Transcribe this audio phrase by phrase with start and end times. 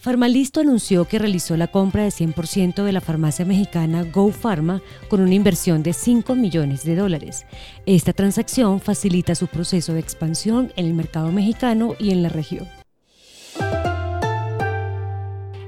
[0.00, 5.20] Farmalisto anunció que realizó la compra de 100% de la farmacia mexicana Go Pharma con
[5.20, 7.44] una inversión de 5 millones de dólares.
[7.84, 12.79] Esta transacción facilita su proceso de expansión en el mercado mexicano y en la región.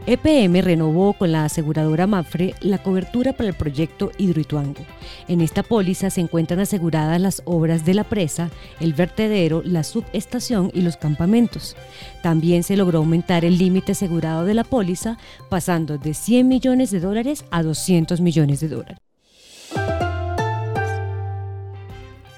[0.04, 4.80] EPM renovó con la aseguradora Mafre la cobertura para el proyecto Hidroituango.
[5.28, 10.72] En esta póliza se encuentran aseguradas las obras de la presa, el vertedero, la subestación
[10.74, 11.76] y los campamentos.
[12.20, 16.98] También se logró aumentar el límite asegurado de la póliza, pasando de 100 millones de
[16.98, 19.01] dólares a 200 millones de dólares.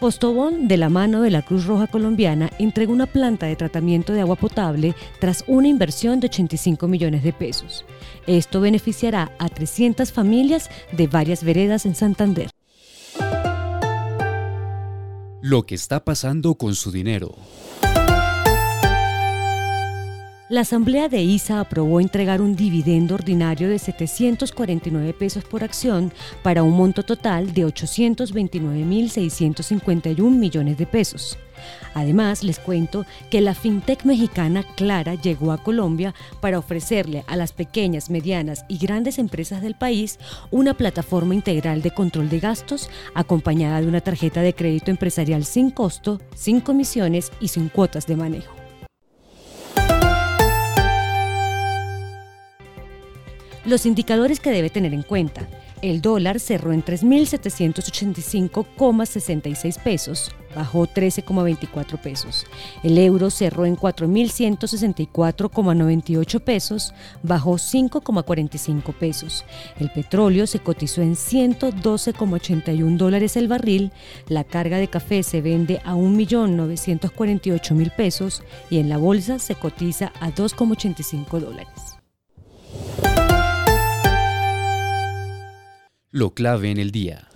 [0.04, 4.20] Postobón, de la mano de la Cruz Roja Colombiana, entregó una planta de tratamiento de
[4.20, 7.86] agua potable tras una inversión de 85 millones de pesos.
[8.26, 12.50] Esto beneficiará a 300 familias de varias veredas en Santander.
[15.40, 17.36] Lo que está pasando con su dinero.
[20.54, 26.12] La Asamblea de ISA aprobó entregar un dividendo ordinario de 749 pesos por acción
[26.44, 31.36] para un monto total de 829.651 millones de pesos.
[31.92, 37.52] Además, les cuento que la fintech mexicana Clara llegó a Colombia para ofrecerle a las
[37.52, 40.20] pequeñas, medianas y grandes empresas del país
[40.52, 45.72] una plataforma integral de control de gastos acompañada de una tarjeta de crédito empresarial sin
[45.72, 48.63] costo, sin comisiones y sin cuotas de manejo.
[53.64, 55.48] Los indicadores que debe tener en cuenta.
[55.80, 62.44] El dólar cerró en 3.785,66 pesos, bajó 13,24 pesos.
[62.82, 69.46] El euro cerró en 4.164,98 pesos, bajó 5,45 pesos.
[69.78, 73.92] El petróleo se cotizó en 112,81 dólares el barril.
[74.28, 80.12] La carga de café se vende a 1.948.000 pesos y en la bolsa se cotiza
[80.20, 82.03] a 2,85 dólares.
[86.14, 87.26] Lo clave en el día.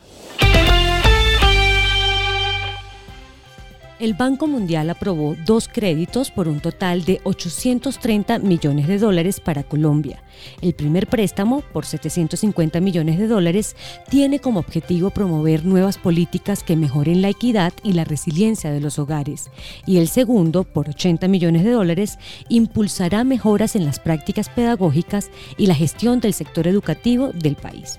[3.99, 9.65] El Banco Mundial aprobó dos créditos por un total de 830 millones de dólares para
[9.65, 10.23] Colombia.
[10.63, 13.75] El primer préstamo, por 750 millones de dólares,
[14.11, 19.01] tiene como objetivo promover nuevas políticas que mejoren la equidad y la resiliencia de los
[19.01, 19.51] hogares.
[19.87, 22.17] Y el segundo, por 80 millones de dólares,
[22.49, 27.99] impulsará mejoras en las prácticas pedagógicas y la gestión del sector educativo del país.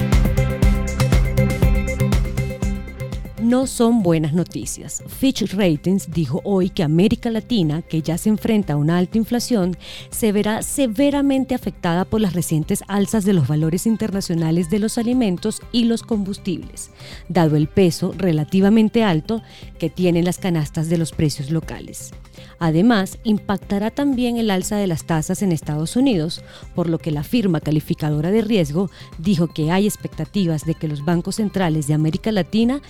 [3.51, 5.03] No son buenas noticias.
[5.07, 9.75] Fitch Ratings dijo hoy que América Latina, que ya se enfrenta a una alta inflación,
[10.09, 15.61] se verá severamente afectada por las recientes alzas de los valores internacionales de los alimentos
[15.73, 16.91] y los combustibles,
[17.27, 19.41] dado el peso relativamente alto
[19.79, 22.13] que tienen las canastas de los precios locales.
[22.59, 26.41] Además, impactará también el alza de las tasas en Estados Unidos,
[26.75, 31.03] por lo que la firma calificadora de riesgo dijo que hay expectativas de que los
[31.03, 32.81] bancos centrales de América Latina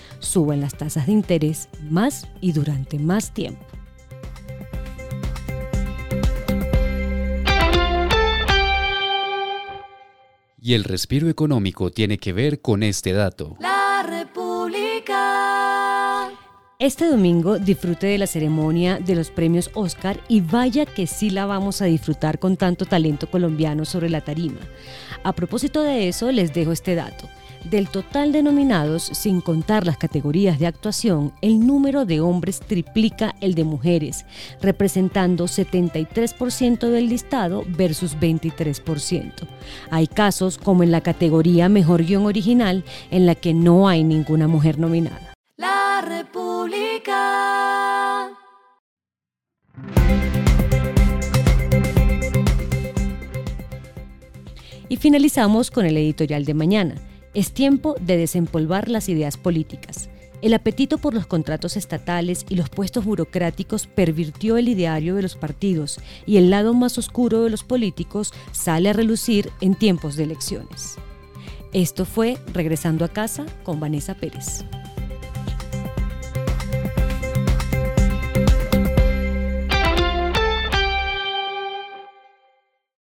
[0.52, 3.64] suban las tasas de interés más y durante más tiempo.
[10.60, 13.56] Y el respiro económico tiene que ver con este dato.
[13.60, 15.18] La República.
[16.78, 21.46] Este domingo disfrute de la ceremonia de los premios Oscar y vaya que sí la
[21.46, 24.60] vamos a disfrutar con tanto talento colombiano sobre la tarima.
[25.24, 27.28] A propósito de eso, les dejo este dato.
[27.64, 33.36] Del total de nominados, sin contar las categorías de actuación, el número de hombres triplica
[33.40, 34.24] el de mujeres,
[34.60, 39.32] representando 73% del listado versus 23%.
[39.90, 44.48] Hay casos como en la categoría Mejor Guión Original, en la que no hay ninguna
[44.48, 45.34] mujer nominada.
[45.56, 47.22] La República.
[54.88, 57.11] Y finalizamos con el editorial de mañana.
[57.34, 60.10] Es tiempo de desempolvar las ideas políticas.
[60.42, 65.36] El apetito por los contratos estatales y los puestos burocráticos pervirtió el ideario de los
[65.36, 70.24] partidos y el lado más oscuro de los políticos sale a relucir en tiempos de
[70.24, 70.96] elecciones.
[71.72, 74.64] Esto fue Regresando a casa con Vanessa Pérez.